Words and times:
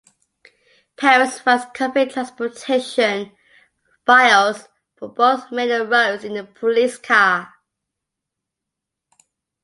Paris 0.97 1.39
finds 1.39 1.63
convict-transportation 1.75 3.31
files 4.03 4.67
for 4.95 5.09
both 5.09 5.51
Maine 5.51 5.69
and 5.69 5.91
Rhodes 5.91 6.23
in 6.23 6.33
the 6.33 6.43
police 6.43 6.97
car. 6.97 7.53